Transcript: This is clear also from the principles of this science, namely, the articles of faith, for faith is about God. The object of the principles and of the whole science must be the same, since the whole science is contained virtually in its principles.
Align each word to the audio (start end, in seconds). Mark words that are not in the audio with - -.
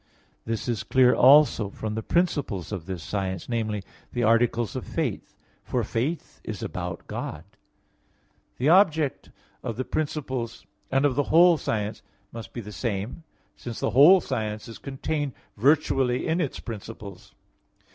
This 0.45 0.67
is 0.67 0.81
clear 0.81 1.13
also 1.13 1.69
from 1.69 1.93
the 1.93 2.01
principles 2.01 2.71
of 2.71 2.87
this 2.87 3.03
science, 3.03 3.47
namely, 3.47 3.83
the 4.13 4.23
articles 4.23 4.75
of 4.75 4.83
faith, 4.83 5.35
for 5.63 5.83
faith 5.83 6.41
is 6.43 6.63
about 6.63 7.05
God. 7.05 7.43
The 8.57 8.67
object 8.67 9.29
of 9.61 9.75
the 9.77 9.85
principles 9.85 10.65
and 10.89 11.05
of 11.05 11.13
the 11.13 11.25
whole 11.29 11.55
science 11.55 12.01
must 12.31 12.51
be 12.51 12.61
the 12.61 12.71
same, 12.71 13.21
since 13.55 13.79
the 13.79 13.91
whole 13.91 14.21
science 14.21 14.67
is 14.67 14.79
contained 14.79 15.33
virtually 15.55 16.25
in 16.27 16.41
its 16.41 16.59
principles. 16.59 17.35